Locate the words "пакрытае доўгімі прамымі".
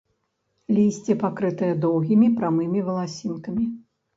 1.25-2.85